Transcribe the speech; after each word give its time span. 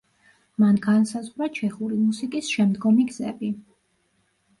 მან 0.61 0.77
განსაზღვრა 0.85 1.49
ჩეხური 1.59 1.99
მუსიკის 2.05 2.49
შემდგომი 2.53 3.05
გზები. 3.11 3.51